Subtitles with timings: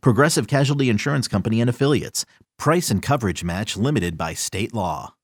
[0.00, 2.24] Progressive Casualty Insurance Company and Affiliates.
[2.58, 5.14] Price and coverage match limited by state law.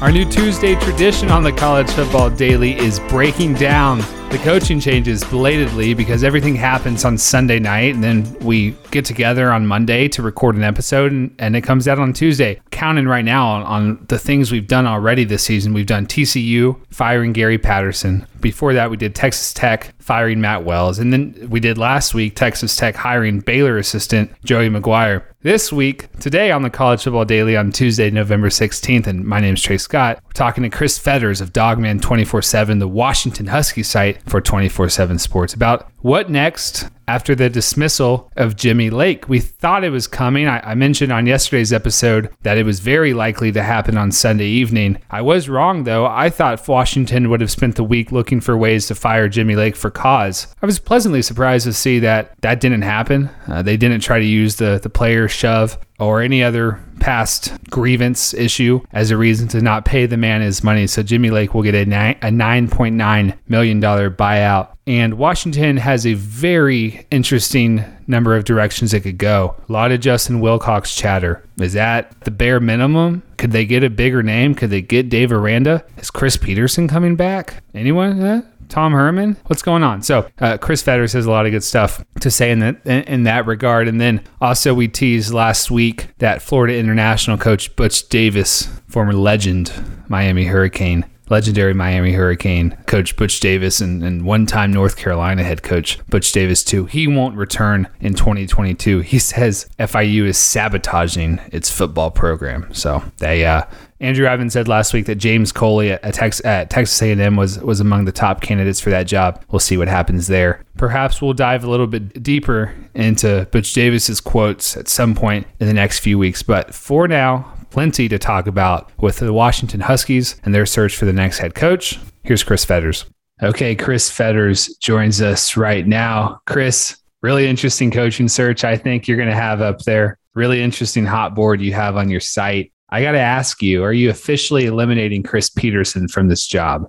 [0.00, 3.98] Our new Tuesday tradition on the College Football Daily is breaking down
[4.30, 9.52] the coaching changes belatedly because everything happens on Sunday night and then we get together
[9.52, 12.60] on Monday to record an episode and, and it comes out on Tuesday.
[12.80, 15.74] Counting right now on, on the things we've done already this season.
[15.74, 18.26] We've done TCU firing Gary Patterson.
[18.40, 20.98] Before that, we did Texas Tech firing Matt Wells.
[20.98, 25.24] And then we did last week Texas Tech hiring Baylor assistant Joey McGuire.
[25.42, 29.54] This week, today on the College Football Daily on Tuesday, November 16th, and my name
[29.54, 33.82] is Trey Scott, we're talking to Chris Fetters of Dawgman 24 7, the Washington Husky
[33.82, 39.28] site for 24 7 Sports, about what next after the dismissal of Jimmy Lake.
[39.28, 40.46] We thought it was coming.
[40.46, 44.46] I, I, mentioned on yesterday's episode that it was very likely to happen on Sunday
[44.46, 44.96] evening.
[45.10, 46.06] I was wrong, though.
[46.06, 49.74] I thought Washington would have spent the week looking for ways to fire Jimmy Lake
[49.74, 50.46] for cause.
[50.62, 53.28] I was pleasantly surprised to see that that didn't happen.
[53.48, 58.34] Uh, they didn't try to use the, the player shove or any other past grievance
[58.34, 60.86] issue as a reason to not pay the man his money.
[60.86, 64.68] So Jimmy Lake will get a, a $9.9 million buyout.
[64.86, 69.56] And Washington has a very interesting number of directions it could go.
[69.68, 71.42] A lot of Justin Wilcox chatter.
[71.58, 73.22] Is that the bare minimum?
[73.38, 74.54] Could they get a bigger name?
[74.54, 75.84] Could they get Dave Aranda?
[75.96, 77.62] Is Chris Petersen coming back?
[77.74, 78.22] Anyone?
[78.22, 78.42] Eh?
[78.70, 79.36] Tom Herman?
[79.46, 80.02] What's going on?
[80.02, 83.24] So uh, Chris Fetters has a lot of good stuff to say in that in
[83.24, 83.88] that regard.
[83.88, 89.72] And then also we teased last week that Florida International coach Butch Davis, former legend
[90.08, 95.62] Miami Hurricane, legendary Miami Hurricane coach Butch Davis and, and one time North Carolina head
[95.62, 96.84] coach Butch Davis, too.
[96.86, 99.00] He won't return in 2022.
[99.00, 102.72] He says FIU is sabotaging its football program.
[102.74, 103.62] So they, uh,
[104.00, 107.80] Andrew Ivins said last week that James Coley at, Tex- at Texas A&M was was
[107.80, 109.44] among the top candidates for that job.
[109.50, 110.64] We'll see what happens there.
[110.76, 115.66] Perhaps we'll dive a little bit deeper into Butch Davis's quotes at some point in
[115.66, 116.42] the next few weeks.
[116.42, 121.04] But for now, plenty to talk about with the Washington Huskies and their search for
[121.04, 121.98] the next head coach.
[122.22, 123.04] Here's Chris Fetters.
[123.42, 126.40] Okay, Chris Fetters joins us right now.
[126.46, 130.18] Chris, really interesting coaching search I think you're going to have up there.
[130.34, 132.72] Really interesting hot board you have on your site.
[132.90, 136.88] I got to ask you, are you officially eliminating Chris Petersen from this job?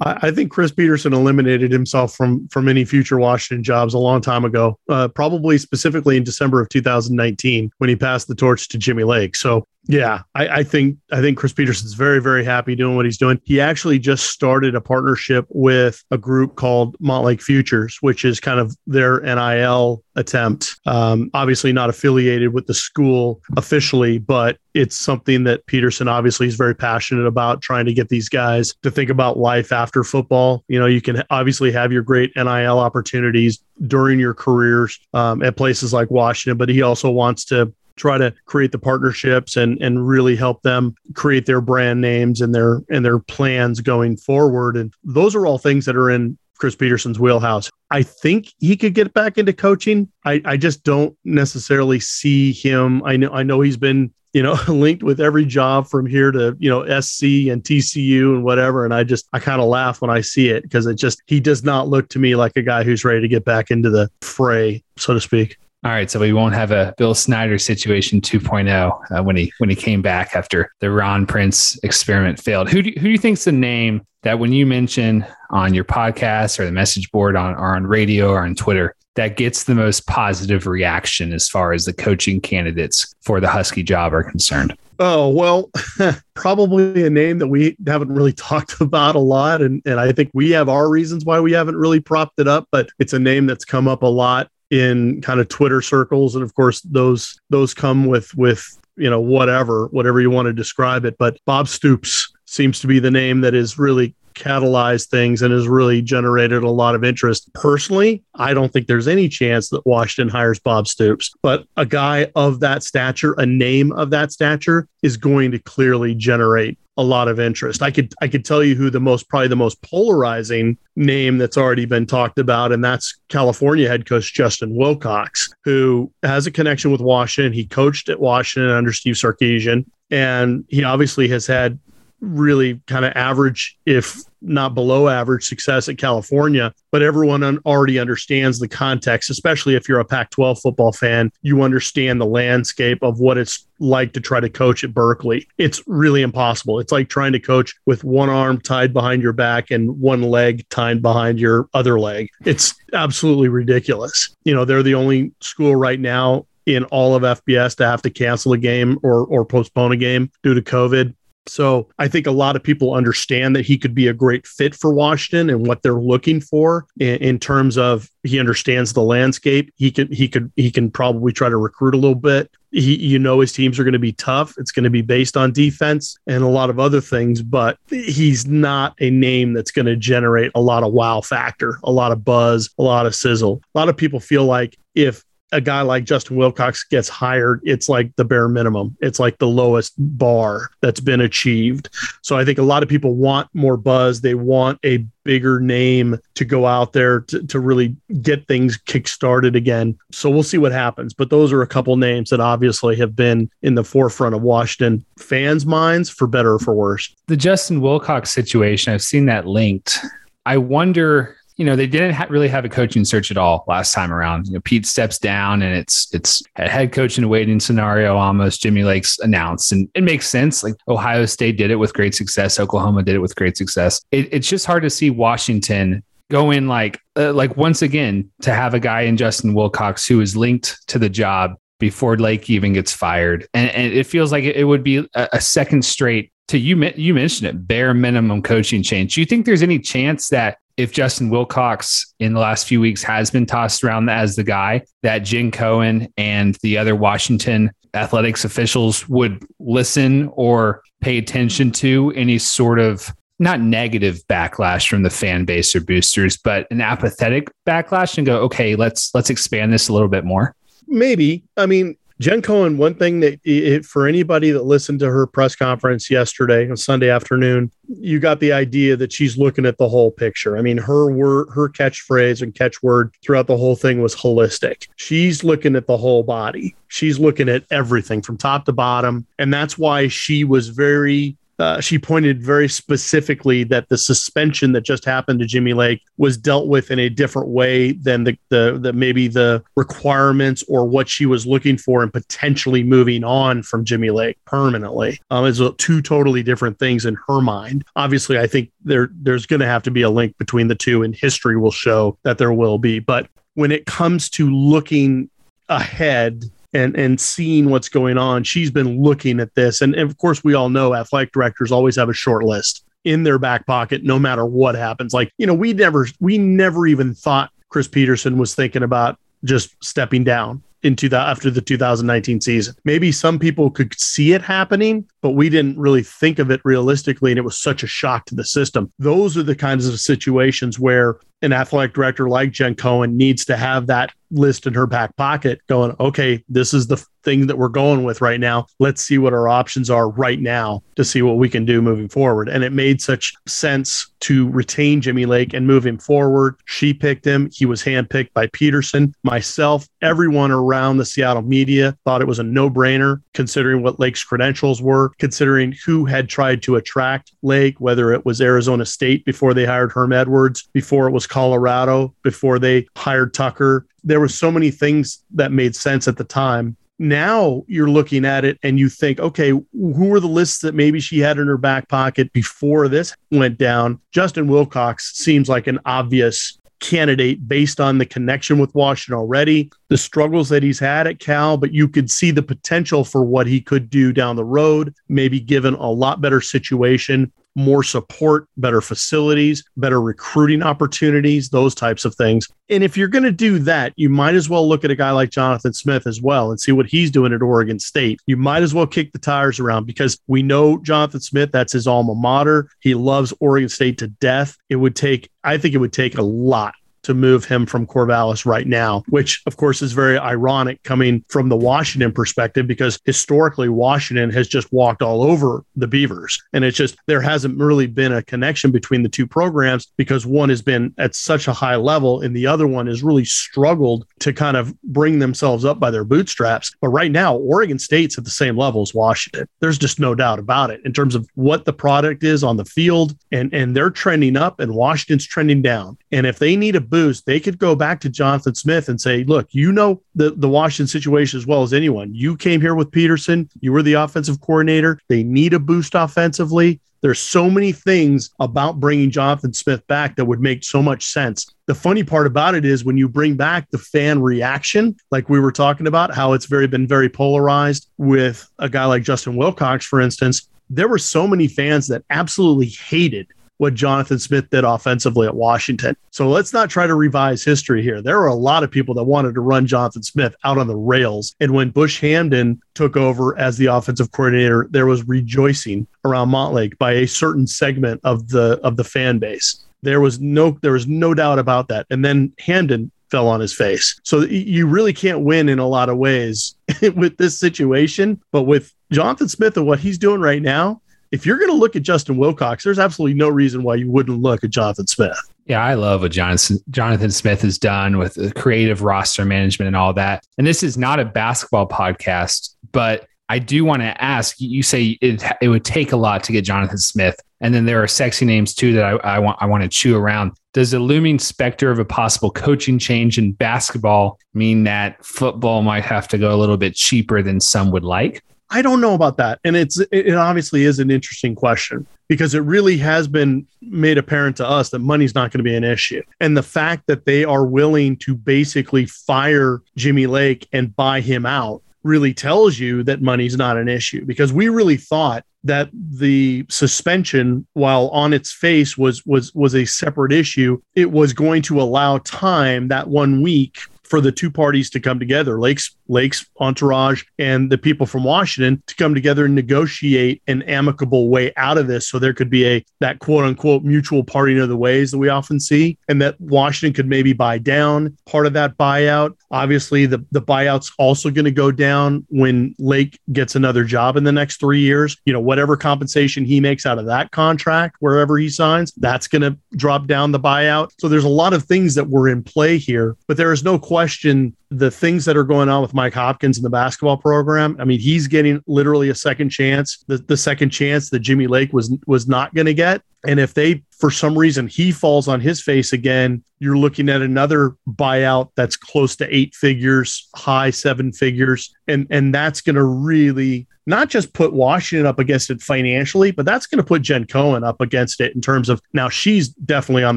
[0.00, 4.44] I think Chris Petersen eliminated himself from from any future Washington jobs a long time
[4.44, 9.04] ago, uh, probably specifically in December of 2019 when he passed the torch to Jimmy
[9.04, 9.36] Lake.
[9.36, 13.18] So yeah, I, I, think I think Chris Petersen's very very happy doing what he's
[13.18, 13.40] doing.
[13.44, 18.60] He actually just started a partnership with a group called Montlake Futures, which is kind
[18.60, 20.80] of their NIL attempt.
[20.86, 26.56] Um, obviously not affiliated with the school officially, but it's something that Petersen obviously is
[26.56, 30.64] very passionate about trying to get these guys to think about life after football.
[30.68, 35.56] You know, you can obviously have your great NIL opportunities during your careers um, at
[35.56, 40.06] places like Washington, but he also wants to try to create the partnerships and and
[40.06, 44.92] really help them create their brand names and their and their plans going forward and
[45.02, 47.70] those are all things that are in Chris Petersen's wheelhouse.
[47.90, 50.08] I think he could get back into coaching.
[50.24, 53.02] I, I just don't necessarily see him.
[53.04, 56.56] I know I know he's been you know linked with every job from here to
[56.58, 60.10] you know SC and TCU and whatever and I just I kind of laugh when
[60.10, 62.82] I see it because it just he does not look to me like a guy
[62.82, 65.56] who's ready to get back into the fray so to speak.
[65.86, 69.70] All right, so we won't have a Bill Snyder situation 2.0 uh, when he when
[69.70, 72.68] he came back after the Ron Prince experiment failed.
[72.68, 76.58] Who do, who do you think's the name that when you mention on your podcast
[76.58, 80.08] or the message board on or on radio or on Twitter that gets the most
[80.08, 84.76] positive reaction as far as the coaching candidates for the Husky job are concerned?
[84.98, 85.70] Oh, well,
[86.34, 89.62] probably a name that we haven't really talked about a lot.
[89.62, 92.66] And, and I think we have our reasons why we haven't really propped it up,
[92.72, 96.44] but it's a name that's come up a lot in kind of Twitter circles, and
[96.44, 98.66] of course those those come with with
[98.96, 101.16] you know whatever whatever you want to describe it.
[101.18, 105.66] But Bob Stoops seems to be the name that is really catalyzed things and has
[105.66, 107.52] really generated a lot of interest.
[107.54, 112.30] Personally, I don't think there's any chance that Washington hires Bob Stoops, but a guy
[112.36, 117.28] of that stature, a name of that stature, is going to clearly generate a lot
[117.28, 117.82] of interest.
[117.82, 121.56] I could I could tell you who the most probably the most polarizing name that's
[121.56, 126.90] already been talked about, and that's California head coach Justin Wilcox, who has a connection
[126.90, 127.52] with Washington.
[127.52, 131.78] He coached at Washington under Steve Sarkisian, and he obviously has had
[132.20, 136.72] really kind of average, if not below average, success at California.
[136.90, 141.30] But everyone un- already understands the context, especially if you're a Pac 12 football fan.
[141.42, 145.46] You understand the landscape of what it's like to try to coach at Berkeley.
[145.58, 146.78] It's really impossible.
[146.78, 150.66] It's like trying to coach with one arm tied behind your back and one leg
[150.70, 152.28] tied behind your other leg.
[152.44, 154.34] It's absolutely ridiculous.
[154.44, 158.10] You know, they're the only school right now in all of FBS to have to
[158.10, 161.14] cancel a game or or postpone a game due to COVID.
[161.48, 164.74] So I think a lot of people understand that he could be a great fit
[164.74, 169.72] for Washington and what they're looking for in, in, terms of he understands the landscape.
[169.76, 172.50] He could he could he can probably try to recruit a little bit.
[172.72, 174.54] He, you know his teams are going to be tough.
[174.58, 178.46] It's going to be based on defense and a lot of other things, but he's
[178.46, 182.24] not a name that's going to generate a lot of wow factor, a lot of
[182.24, 183.60] buzz, a lot of sizzle.
[183.74, 187.88] A lot of people feel like if a guy like Justin Wilcox gets hired, it's
[187.88, 188.96] like the bare minimum.
[189.00, 191.88] It's like the lowest bar that's been achieved.
[192.22, 194.20] So I think a lot of people want more buzz.
[194.20, 199.54] They want a bigger name to go out there to, to really get things kick-started
[199.56, 199.96] again.
[200.10, 201.14] So we'll see what happens.
[201.14, 205.04] But those are a couple names that obviously have been in the forefront of Washington
[205.18, 207.14] fans' minds for better or for worse.
[207.26, 209.98] The Justin Wilcox situation, I've seen that linked.
[210.44, 213.92] I wonder you know, they didn't ha- really have a coaching search at all last
[213.92, 214.46] time around.
[214.46, 218.16] You know, Pete steps down and it's it's a head coach in a waiting scenario
[218.16, 218.60] almost.
[218.60, 220.62] Jimmy Lake's announced, and it makes sense.
[220.62, 222.60] Like Ohio State did it with great success.
[222.60, 224.02] Oklahoma did it with great success.
[224.12, 228.52] It, it's just hard to see Washington go in like uh, like once again to
[228.52, 232.74] have a guy in Justin Wilcox who is linked to the job before Lake even
[232.74, 236.32] gets fired, and, and it feels like it, it would be a, a second straight
[236.48, 239.14] to you you mentioned it bare minimum coaching change.
[239.14, 243.02] Do you think there's any chance that if Justin Wilcox in the last few weeks
[243.02, 248.44] has been tossed around as the guy that Jen Cohen and the other Washington athletics
[248.44, 255.10] officials would listen or pay attention to any sort of not negative backlash from the
[255.10, 259.88] fan base or boosters, but an apathetic backlash and go, okay, let's let's expand this
[259.88, 260.54] a little bit more.
[260.86, 261.44] Maybe.
[261.56, 265.54] I mean, Jen Cohen, one thing that it, for anybody that listened to her press
[265.54, 270.10] conference yesterday on Sunday afternoon, you got the idea that she's looking at the whole
[270.10, 270.56] picture.
[270.56, 274.88] I mean, her word, her catchphrase and catchword throughout the whole thing was holistic.
[274.96, 276.74] She's looking at the whole body.
[276.88, 279.26] She's looking at everything from top to bottom.
[279.38, 284.82] And that's why she was very uh, she pointed very specifically that the suspension that
[284.82, 288.78] just happened to Jimmy Lake was dealt with in a different way than the, the,
[288.80, 293.84] the maybe the requirements or what she was looking for and potentially moving on from
[293.84, 295.18] Jimmy Lake permanently.
[295.30, 297.84] Um, it's two totally different things in her mind.
[297.96, 301.02] Obviously, I think there there's going to have to be a link between the two,
[301.02, 302.98] and history will show that there will be.
[302.98, 305.30] But when it comes to looking
[305.68, 306.44] ahead
[306.76, 308.44] and and seeing what's going on.
[308.44, 311.96] She's been looking at this, and, and of course, we all know athletic directors always
[311.96, 315.14] have a short list in their back pocket, no matter what happens.
[315.14, 319.82] Like you know, we never we never even thought Chris Petersen was thinking about just
[319.82, 322.74] stepping down into the after the 2019 season.
[322.84, 327.32] Maybe some people could see it happening, but we didn't really think of it realistically,
[327.32, 328.92] and it was such a shock to the system.
[328.98, 333.56] Those are the kinds of situations where an athletic director like Jen Cohen needs to
[333.56, 337.68] have that list in her back pocket going, okay, this is the thing that we're
[337.68, 338.66] going with right now.
[338.78, 342.08] Let's see what our options are right now to see what we can do moving
[342.08, 342.48] forward.
[342.48, 346.56] And it made such sense to retain Jimmy Lake and move him forward.
[346.66, 347.50] She picked him.
[347.52, 352.44] He was handpicked by Petersen, Myself, everyone around the Seattle media thought it was a
[352.44, 358.12] no brainer considering what Lake's credentials were, considering who had tried to attract Lake, whether
[358.12, 362.86] it was Arizona State before they hired Herm Edwards, before it was Colorado, before they
[362.96, 363.84] hired Tucker.
[364.04, 368.44] There were so many things that made sense at the time now you're looking at
[368.44, 371.58] it and you think, okay, who are the lists that maybe she had in her
[371.58, 374.00] back pocket before this went down?
[374.12, 379.96] Justin Wilcox seems like an obvious candidate based on the connection with Washington already, the
[379.96, 383.60] struggles that he's had at Cal, but you could see the potential for what he
[383.60, 389.64] could do down the road, maybe given a lot better situation more support, better facilities,
[389.76, 392.46] better recruiting opportunities, those types of things.
[392.68, 395.10] And if you're going to do that, you might as well look at a guy
[395.10, 398.20] like Jonathan Smith as well and see what he's doing at Oregon State.
[398.26, 401.86] You might as well kick the tires around because we know Jonathan Smith, that's his
[401.86, 402.68] alma mater.
[402.80, 404.56] He loves Oregon State to death.
[404.68, 406.74] It would take, I think it would take a lot
[407.06, 411.48] to move him from Corvallis right now, which of course is very ironic coming from
[411.48, 416.42] the Washington perspective because historically Washington has just walked all over the Beavers.
[416.52, 420.48] And it's just there hasn't really been a connection between the two programs because one
[420.48, 424.32] has been at such a high level and the other one has really struggled to
[424.32, 426.74] kind of bring themselves up by their bootstraps.
[426.80, 429.48] But right now, Oregon State's at the same level as Washington.
[429.60, 432.64] There's just no doubt about it in terms of what the product is on the
[432.64, 435.96] field and and they're trending up and Washington's trending down.
[436.10, 439.22] And if they need a boost, they could go back to Jonathan Smith and say,
[439.24, 442.14] "Look, you know the the Washington situation as well as anyone.
[442.14, 444.98] You came here with Petersen, you were the offensive coordinator.
[445.08, 446.80] They need a boost offensively.
[447.02, 451.46] There's so many things about bringing Jonathan Smith back that would make so much sense.
[451.66, 455.38] The funny part about it is when you bring back the fan reaction, like we
[455.38, 459.84] were talking about, how it's very been very polarized with a guy like Justin Wilcox,
[459.84, 460.48] for instance.
[460.70, 463.26] There were so many fans that absolutely hated
[463.58, 465.96] what Jonathan Smith did offensively at Washington.
[466.10, 468.02] So let's not try to revise history here.
[468.02, 470.76] There were a lot of people that wanted to run Jonathan Smith out on the
[470.76, 471.34] rails.
[471.40, 476.78] And when Bush Hamdan took over as the offensive coordinator, there was rejoicing around Montlake
[476.78, 479.64] by a certain segment of the of the fan base.
[479.82, 481.86] There was no there was no doubt about that.
[481.90, 483.98] And then Hamdan fell on his face.
[484.02, 486.56] So you really can't win in a lot of ways
[486.96, 490.80] with this situation, but with Jonathan Smith and what he's doing right now,
[491.12, 494.20] if you're going to look at Justin Wilcox, there's absolutely no reason why you wouldn't
[494.20, 495.18] look at Jonathan Smith.
[495.46, 499.76] Yeah, I love what Jonathan Jonathan Smith has done with the creative roster management and
[499.76, 500.26] all that.
[500.38, 504.36] And this is not a basketball podcast, but I do want to ask.
[504.40, 507.82] You say it it would take a lot to get Jonathan Smith, and then there
[507.82, 510.32] are sexy names too that I, I want I want to chew around.
[510.52, 515.84] Does the looming specter of a possible coaching change in basketball mean that football might
[515.84, 518.22] have to go a little bit cheaper than some would like?
[518.50, 519.40] I don't know about that.
[519.44, 524.36] And it's it obviously is an interesting question because it really has been made apparent
[524.36, 526.02] to us that money's not going to be an issue.
[526.20, 531.26] And the fact that they are willing to basically fire Jimmy Lake and buy him
[531.26, 536.44] out really tells you that money's not an issue because we really thought that the
[536.48, 541.60] suspension while on its face was was was a separate issue it was going to
[541.60, 547.04] allow time that one week for the two parties to come together, Lake's Lake's entourage
[547.18, 551.66] and the people from Washington to come together and negotiate an amicable way out of
[551.66, 554.98] this so there could be a that quote unquote mutual parting of the ways that
[554.98, 559.16] we often see and that Washington could maybe buy down part of that buyout.
[559.30, 564.04] Obviously the the buyout's also going to go down when Lake gets another job in
[564.04, 564.96] the next 3 years.
[565.04, 569.22] You know, whatever compensation he makes out of that contract wherever he signs, that's going
[569.22, 570.70] to drop down the buyout.
[570.78, 573.58] So there's a lot of things that were in play here, but there is no
[573.58, 577.56] question question the things that are going on with Mike Hopkins in the basketball program.
[577.58, 581.52] I mean, he's getting literally a second chance, the, the second chance that Jimmy Lake
[581.52, 582.82] was was not going to get.
[583.06, 587.02] And if they, for some reason, he falls on his face again, you're looking at
[587.02, 592.64] another buyout that's close to eight figures, high seven figures, and and that's going to
[592.64, 597.04] really not just put Washington up against it financially, but that's going to put Jen
[597.04, 599.96] Cohen up against it in terms of now she's definitely on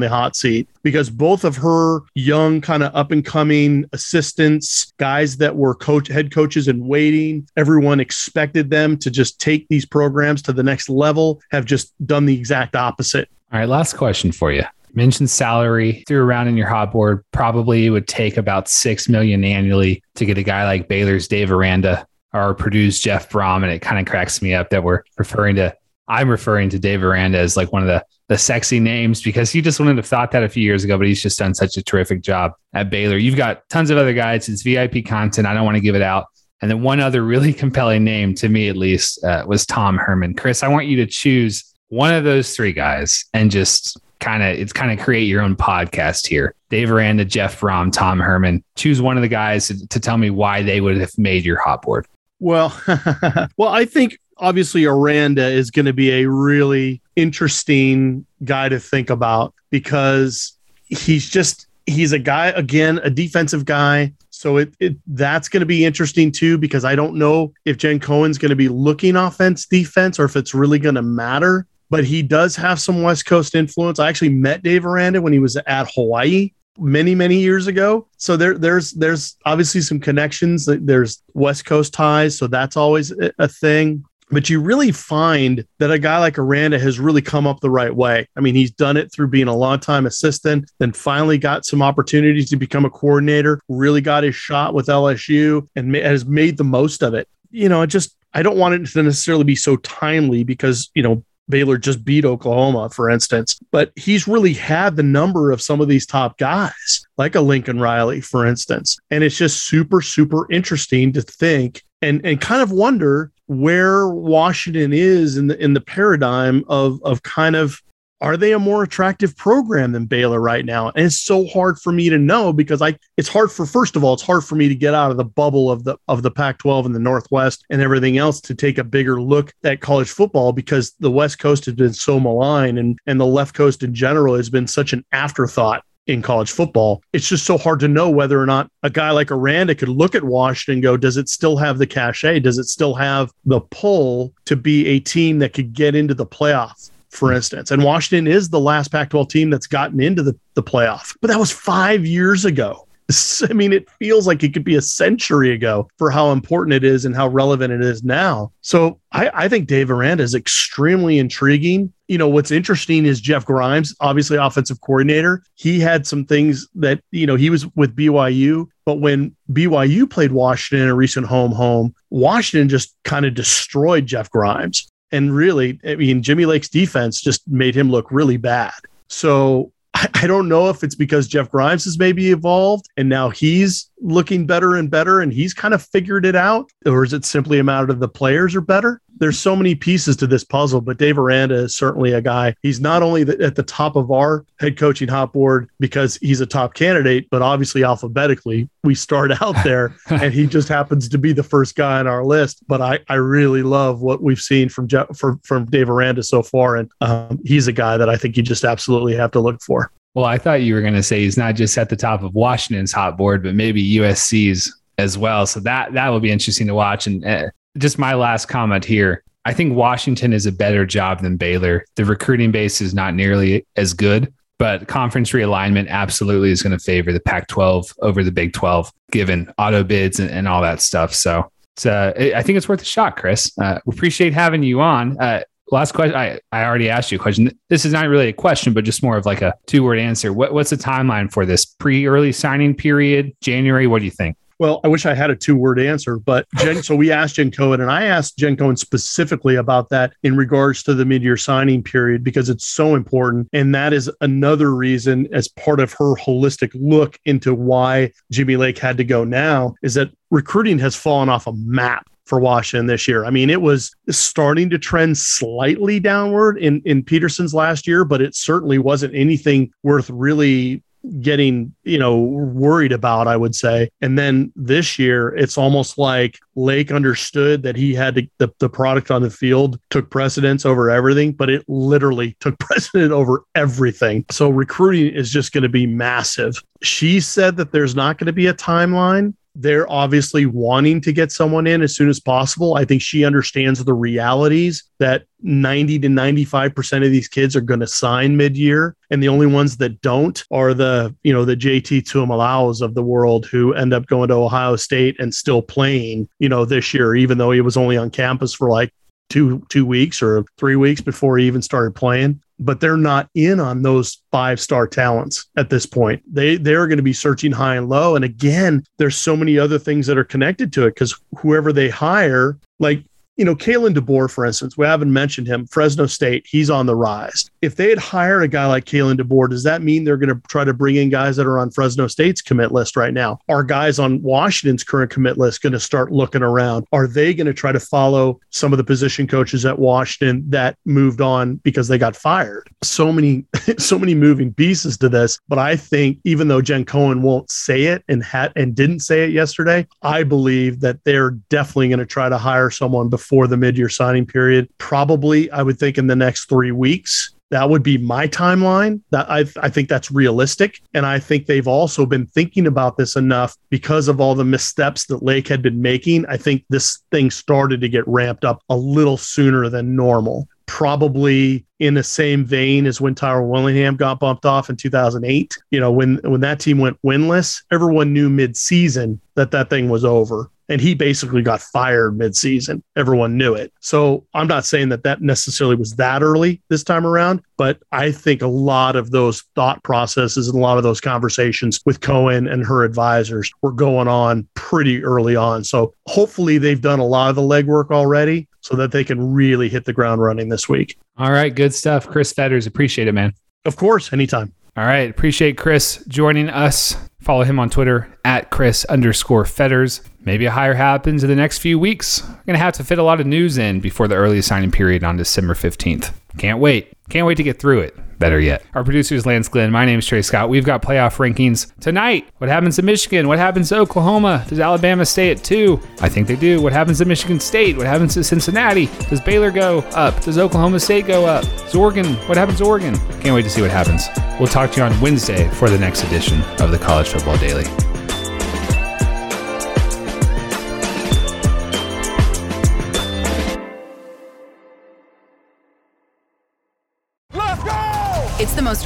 [0.00, 5.36] the hot seat because both of her young, kind of up and coming assistants, guys
[5.36, 10.42] that were coach head coaches in waiting, everyone expected them to just take these programs
[10.42, 13.28] to the next level, have just done the exact opposite.
[13.52, 14.64] All right, last question for you.
[14.92, 16.02] Mentioned salary.
[16.08, 20.36] Threw around in your hot board probably would take about six million annually to get
[20.36, 24.40] a guy like baylor's dave aranda or Purdue's Jeff Brohm, and it kind of cracks
[24.42, 25.74] me up that we're referring to.
[26.08, 29.60] I'm referring to Dave Aranda as like one of the the sexy names because he
[29.60, 31.82] just wouldn't have thought that a few years ago, but he's just done such a
[31.82, 33.16] terrific job at Baylor.
[33.16, 34.48] You've got tons of other guys.
[34.48, 35.48] It's VIP content.
[35.48, 36.26] I don't want to give it out.
[36.62, 40.34] And then one other really compelling name to me, at least, uh, was Tom Herman.
[40.34, 44.50] Chris, I want you to choose one of those three guys and just kind of
[44.50, 46.54] it's kind of create your own podcast here.
[46.68, 48.62] Dave Aranda, Jeff Brohm, Tom Herman.
[48.76, 51.58] Choose one of the guys to, to tell me why they would have made your
[51.58, 52.06] hot board.
[52.40, 52.78] Well,
[53.56, 59.10] well, I think obviously Aranda is going to be a really interesting guy to think
[59.10, 60.54] about because
[60.86, 64.12] he's just he's a guy again, a defensive guy.
[64.30, 68.00] So it, it that's going to be interesting too because I don't know if Jen
[68.00, 71.66] Cohen's going to be looking offense defense or if it's really going to matter.
[71.90, 73.98] But he does have some West Coast influence.
[73.98, 78.36] I actually met Dave Aranda when he was at Hawaii many many years ago so
[78.36, 84.04] there there's there's obviously some connections there's west coast ties so that's always a thing
[84.30, 87.94] but you really find that a guy like Aranda has really come up the right
[87.94, 88.28] way.
[88.36, 92.48] I mean, he's done it through being a long-time assistant, then finally got some opportunities
[92.50, 97.02] to become a coordinator, really got his shot with LSU and has made the most
[97.02, 97.28] of it.
[97.50, 101.24] You know, just I don't want it to necessarily be so timely because, you know,
[101.50, 103.58] Baylor just beat Oklahoma, for instance.
[103.70, 107.80] But he's really had the number of some of these top guys, like a Lincoln
[107.80, 108.98] Riley, for instance.
[109.10, 114.92] And it's just super, super interesting to think and and kind of wonder where Washington
[114.92, 117.80] is in the in the paradigm of of kind of
[118.20, 120.88] are they a more attractive program than Baylor right now?
[120.88, 124.04] And it's so hard for me to know because I it's hard for first of
[124.04, 126.30] all, it's hard for me to get out of the bubble of the of the
[126.30, 130.52] Pac-12 and the Northwest and everything else to take a bigger look at college football
[130.52, 134.34] because the West Coast has been so maligned and and the left coast in general
[134.34, 137.02] has been such an afterthought in college football.
[137.12, 140.14] It's just so hard to know whether or not a guy like Aranda could look
[140.14, 142.40] at Washington go, does it still have the cachet?
[142.40, 146.26] Does it still have the pull to be a team that could get into the
[146.26, 146.90] playoffs?
[147.10, 147.70] For instance.
[147.70, 151.16] And Washington is the last Pac 12 team that's gotten into the, the playoff.
[151.20, 152.86] But that was five years ago.
[153.50, 156.84] I mean, it feels like it could be a century ago for how important it
[156.84, 158.52] is and how relevant it is now.
[158.60, 161.92] So I, I think Dave Aranda is extremely intriguing.
[162.08, 165.42] You know, what's interesting is Jeff Grimes, obviously offensive coordinator.
[165.54, 170.32] He had some things that, you know, he was with BYU, but when BYU played
[170.32, 174.90] Washington in a recent home home, Washington just kind of destroyed Jeff Grimes.
[175.12, 178.74] And really, I mean, Jimmy Lake's defense just made him look really bad.
[179.08, 183.89] So I, don't know if it's because Jeff Grimes has maybe evolved and now he's
[184.00, 187.58] looking better and better and he's kind of figured it out, or is it simply
[187.58, 189.00] a matter of the players are better?
[189.20, 192.54] there's so many pieces to this puzzle, but Dave Aranda is certainly a guy.
[192.62, 196.40] He's not only the, at the top of our head coaching hot board because he's
[196.40, 201.18] a top candidate, but obviously alphabetically we start out there, and he just happens to
[201.18, 202.66] be the first guy on our list.
[202.66, 206.42] But I, I really love what we've seen from Jeff, from, from Dave Aranda so
[206.42, 209.60] far, and um, he's a guy that I think you just absolutely have to look
[209.62, 209.92] for.
[210.14, 212.34] Well, I thought you were going to say he's not just at the top of
[212.34, 215.46] Washington's hot board, but maybe USC's as well.
[215.46, 217.06] So that that will be interesting to watch.
[217.06, 219.22] And uh, just my last comment here.
[219.44, 221.84] I think Washington is a better job than Baylor.
[221.96, 226.84] The recruiting base is not nearly as good, but conference realignment absolutely is going to
[226.84, 230.82] favor the Pac 12 over the Big 12, given auto bids and, and all that
[230.82, 231.14] stuff.
[231.14, 231.48] So
[231.86, 233.50] uh, I think it's worth a shot, Chris.
[233.58, 235.18] Uh, we appreciate having you on.
[235.18, 236.16] Uh, last question.
[236.16, 237.50] I, I already asked you a question.
[237.68, 240.32] This is not really a question, but just more of like a two word answer.
[240.32, 243.32] What, what's the timeline for this pre early signing period?
[243.40, 243.86] January?
[243.86, 244.36] What do you think?
[244.60, 247.50] Well, I wish I had a two word answer, but Jen, so we asked Jen
[247.50, 251.38] Cohen and I asked Jen Cohen specifically about that in regards to the mid year
[251.38, 253.48] signing period because it's so important.
[253.54, 258.76] And that is another reason, as part of her holistic look into why Jimmy Lake
[258.76, 263.08] had to go now, is that recruiting has fallen off a map for Washington this
[263.08, 263.24] year.
[263.24, 268.22] I mean, it was starting to trend slightly downward in, in Petersen's last year, but
[268.22, 270.82] it certainly wasn't anything worth really
[271.22, 273.88] getting you know worried about i would say.
[274.02, 278.68] And then this year it's almost like lake understood that he had to, the, the
[278.68, 284.26] product on the field took precedence over everything but it literally took precedent over everything.
[284.30, 286.54] So recruiting is just going to be massive.
[286.82, 291.32] She said that there's not going to be a timeline they're obviously wanting to get
[291.32, 292.76] someone in as soon as possible.
[292.76, 297.80] I think she understands the realities that 90 to 95% of these kids are going
[297.80, 302.02] to sign mid-year and the only ones that don't are the, you know, the JT
[302.02, 306.48] Tuimoloaus of the world who end up going to Ohio State and still playing, you
[306.48, 308.92] know, this year even though he was only on campus for like
[309.30, 313.58] two two weeks or three weeks before he even started playing but they're not in
[313.58, 316.22] on those five star talents at this point.
[316.32, 318.14] They they're going to be searching high and low.
[318.14, 321.88] And again, there's so many other things that are connected to it because whoever they
[321.88, 323.02] hire, like
[323.40, 325.66] you know, Kalen DeBoer, for instance, we haven't mentioned him.
[325.66, 327.50] Fresno State, he's on the rise.
[327.62, 330.38] If they had hired a guy like Kalen DeBoer, does that mean they're going to
[330.48, 333.38] try to bring in guys that are on Fresno State's commit list right now?
[333.48, 336.86] Are guys on Washington's current commit list going to start looking around?
[336.92, 340.76] Are they going to try to follow some of the position coaches at Washington that
[340.84, 342.68] moved on because they got fired?
[342.82, 343.46] So many,
[343.78, 345.38] so many moving pieces to this.
[345.48, 349.24] But I think even though Jen Cohen won't say it and had and didn't say
[349.24, 353.46] it yesterday, I believe that they're definitely going to try to hire someone before before
[353.46, 354.68] the mid year signing period.
[354.78, 357.32] Probably, I would think in the next three weeks.
[357.50, 359.00] That would be my timeline.
[359.10, 360.80] That I, I think that's realistic.
[360.94, 365.06] And I think they've also been thinking about this enough because of all the missteps
[365.06, 366.26] that Lake had been making.
[366.26, 371.64] I think this thing started to get ramped up a little sooner than normal probably
[371.80, 375.58] in the same vein as when Tyrell Willingham got bumped off in 2008.
[375.72, 380.04] You know, when when that team went winless, everyone knew mid-season that that thing was
[380.04, 382.82] over and he basically got fired midseason.
[382.96, 383.72] Everyone knew it.
[383.80, 388.12] So I'm not saying that that necessarily was that early this time around, but I
[388.12, 392.46] think a lot of those thought processes and a lot of those conversations with Cohen
[392.46, 395.64] and her advisors were going on pretty early on.
[395.64, 398.46] So hopefully they've done a lot of the legwork already.
[398.62, 400.98] so that they can really hit the ground running this week.
[401.16, 402.06] All right, good stuff.
[402.06, 403.32] Chris Fetters, appreciate it, man.
[403.64, 404.52] Of course, anytime.
[404.76, 406.96] All right, appreciate Chris joining us.
[407.20, 410.02] Follow him on Twitter at Chris underscore Fetters.
[410.22, 412.22] Maybe a hire happens in the next few weeks.
[412.22, 414.70] We're going to have to fit a lot of news in before the early signing
[414.70, 416.12] period on December 15th.
[416.36, 416.92] Can't wait.
[417.08, 417.96] Can't wait to get through it.
[418.18, 418.62] Better yet.
[418.74, 419.72] Our producer is Lance Glenn.
[419.72, 420.50] My name is Trey Scott.
[420.50, 422.28] We've got playoff rankings tonight.
[422.36, 423.28] What happens to Michigan?
[423.28, 424.44] What happens to Oklahoma?
[424.46, 425.80] Does Alabama stay at two?
[426.02, 426.60] I think they do.
[426.60, 427.78] What happens to Michigan State?
[427.78, 428.90] What happens to Cincinnati?
[429.08, 430.20] Does Baylor go up?
[430.20, 431.44] Does Oklahoma State go up?
[431.44, 432.14] Does Oregon?
[432.28, 432.94] What happens to Oregon?
[433.22, 434.06] Can't wait to see what happens.
[434.38, 437.64] We'll talk to you on Wednesday for the next edition of the College Football Daily.